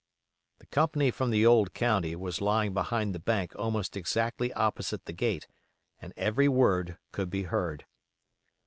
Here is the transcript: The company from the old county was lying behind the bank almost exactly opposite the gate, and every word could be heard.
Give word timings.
The 0.57 0.65
company 0.65 1.11
from 1.11 1.29
the 1.29 1.45
old 1.45 1.75
county 1.75 2.15
was 2.15 2.41
lying 2.41 2.73
behind 2.73 3.13
the 3.13 3.19
bank 3.19 3.55
almost 3.55 3.95
exactly 3.95 4.51
opposite 4.53 5.05
the 5.05 5.13
gate, 5.13 5.47
and 6.01 6.11
every 6.17 6.47
word 6.47 6.97
could 7.11 7.29
be 7.29 7.43
heard. 7.43 7.85